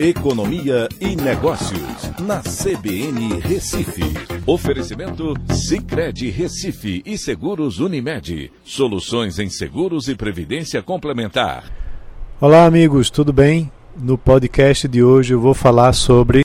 [0.00, 4.04] Economia e Negócios, na CBN Recife.
[4.46, 8.52] Oferecimento Cicred Recife e Seguros Unimed.
[8.62, 11.64] Soluções em seguros e previdência complementar.
[12.40, 13.72] Olá, amigos, tudo bem?
[14.00, 16.42] No podcast de hoje eu vou falar sobre.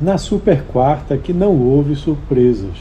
[0.00, 2.78] Na super quarta, que não houve surpresas.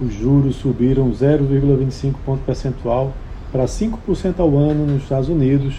[0.00, 3.12] Os juros subiram 0,25 ponto percentual
[3.52, 5.74] para 5% ao ano nos Estados Unidos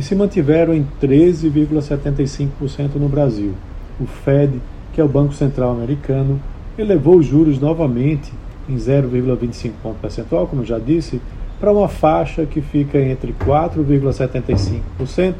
[0.00, 3.52] e se mantiveram em 13,75% no Brasil.
[4.00, 4.58] O Fed,
[4.94, 6.40] que é o Banco Central Americano,
[6.78, 8.32] elevou os juros novamente
[8.66, 11.20] em 0,25 ponto percentual, como já disse,
[11.60, 15.34] para uma faixa que fica entre 4,75%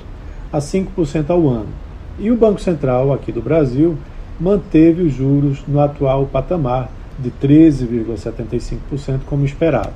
[0.52, 1.68] a 5% ao ano.
[2.18, 3.96] E o Banco Central aqui do Brasil
[4.38, 9.95] manteve os juros no atual patamar de 13,75% como esperado.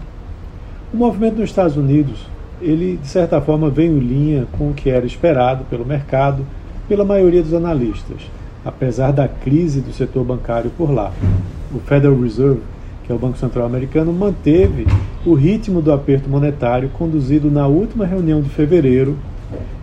[0.90, 2.32] O movimento nos Estados Unidos
[2.64, 6.44] ele de certa forma vem em linha com o que era esperado pelo mercado,
[6.88, 8.22] pela maioria dos analistas,
[8.64, 11.12] apesar da crise do setor bancário por lá.
[11.72, 12.60] O Federal Reserve,
[13.04, 14.86] que é o Banco Central Americano, manteve
[15.26, 19.16] o ritmo do aperto monetário conduzido na última reunião de fevereiro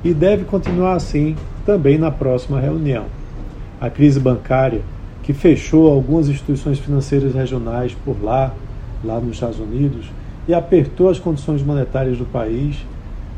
[0.03, 3.05] e deve continuar assim também na próxima reunião.
[3.79, 4.81] A crise bancária,
[5.21, 8.53] que fechou algumas instituições financeiras regionais por lá,
[9.03, 10.05] lá nos Estados Unidos,
[10.47, 12.77] e apertou as condições monetárias do país,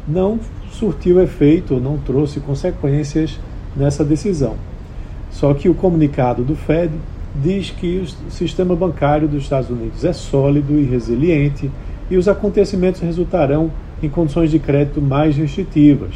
[0.07, 0.39] não
[0.71, 3.39] surtiu efeito, não trouxe consequências
[3.75, 4.55] nessa decisão.
[5.31, 6.91] Só que o comunicado do Fed
[7.35, 11.69] diz que o sistema bancário dos Estados Unidos é sólido e resiliente
[12.09, 16.13] e os acontecimentos resultarão em condições de crédito mais restritivas.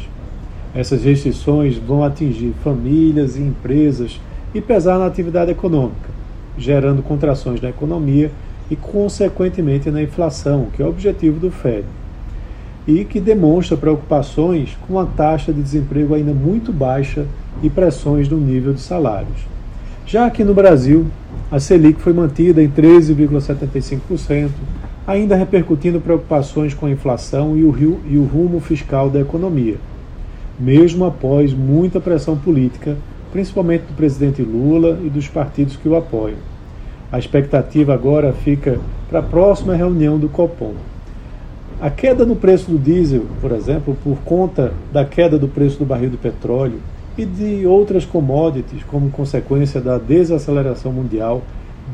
[0.74, 4.20] Essas restrições vão atingir famílias e empresas
[4.54, 6.10] e pesar na atividade econômica,
[6.56, 8.30] gerando contrações na economia
[8.70, 11.84] e, consequentemente, na inflação, que é o objetivo do Fed,
[12.86, 17.26] e que demonstra preocupações com a taxa de desemprego ainda muito baixa
[17.62, 19.46] e pressões no nível de salários.
[20.06, 21.06] Já aqui no Brasil,
[21.50, 24.48] a Selic foi mantida em 13,75%,
[25.06, 29.76] ainda repercutindo preocupações com a inflação e o, e o rumo fiscal da economia,
[30.58, 32.96] mesmo após muita pressão política,
[33.32, 36.38] principalmente do presidente Lula e dos partidos que o apoiam.
[37.10, 40.74] A expectativa agora fica para a próxima reunião do Copom.
[41.80, 45.86] A queda no preço do diesel, por exemplo, por conta da queda do preço do
[45.86, 46.80] barril de petróleo
[47.16, 51.42] e de outras commodities, como consequência da desaceleração mundial,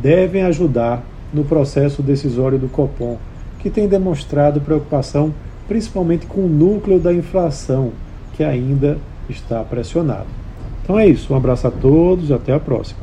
[0.02, 3.16] devem ajudar no processo decisório do Copom,
[3.60, 5.32] que tem demonstrado preocupação
[5.68, 7.92] principalmente com o núcleo da inflação,
[8.34, 8.98] que ainda
[9.28, 10.26] está pressionado.
[10.82, 13.00] Então é isso, um abraço a todos, até a próxima.